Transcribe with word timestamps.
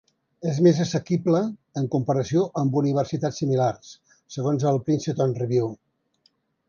És 0.51 0.55
més 0.67 0.77
assequible, 0.85 1.41
en 1.81 1.85
comparació 1.95 2.45
amb 2.61 2.79
universitats 2.81 3.43
similars, 3.43 3.93
segons 4.37 4.67
el 4.73 4.81
Princeton 4.89 5.37
Review. 5.43 5.69